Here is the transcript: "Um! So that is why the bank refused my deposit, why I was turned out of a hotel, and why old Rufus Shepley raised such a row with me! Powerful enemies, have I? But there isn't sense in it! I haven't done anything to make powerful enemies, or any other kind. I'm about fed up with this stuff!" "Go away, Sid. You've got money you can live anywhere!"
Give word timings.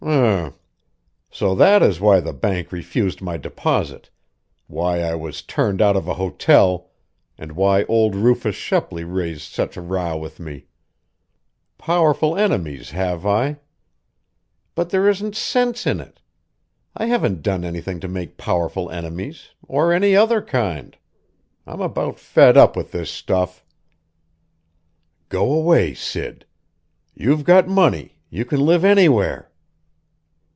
"Um! 0.03 0.55
So 1.29 1.53
that 1.55 1.83
is 1.83 1.99
why 2.01 2.19
the 2.21 2.33
bank 2.33 2.71
refused 2.71 3.21
my 3.21 3.37
deposit, 3.37 4.09
why 4.65 4.99
I 5.01 5.13
was 5.13 5.43
turned 5.43 5.79
out 5.79 5.95
of 5.95 6.07
a 6.07 6.15
hotel, 6.15 6.89
and 7.37 7.51
why 7.51 7.83
old 7.83 8.15
Rufus 8.15 8.55
Shepley 8.55 9.03
raised 9.03 9.43
such 9.53 9.77
a 9.77 9.81
row 9.81 10.17
with 10.17 10.39
me! 10.39 10.65
Powerful 11.77 12.35
enemies, 12.35 12.89
have 12.89 13.27
I? 13.27 13.57
But 14.73 14.89
there 14.89 15.07
isn't 15.07 15.35
sense 15.35 15.85
in 15.85 15.99
it! 16.01 16.19
I 16.97 17.05
haven't 17.05 17.43
done 17.43 17.63
anything 17.63 17.99
to 17.99 18.07
make 18.07 18.37
powerful 18.37 18.89
enemies, 18.89 19.51
or 19.67 19.93
any 19.93 20.15
other 20.15 20.41
kind. 20.41 20.97
I'm 21.67 21.79
about 21.79 22.19
fed 22.19 22.57
up 22.57 22.75
with 22.75 22.91
this 22.91 23.11
stuff!" 23.11 23.63
"Go 25.29 25.53
away, 25.53 25.93
Sid. 25.93 26.45
You've 27.13 27.43
got 27.43 27.67
money 27.67 28.17
you 28.31 28.45
can 28.45 28.61
live 28.65 28.83
anywhere!" 28.83 29.47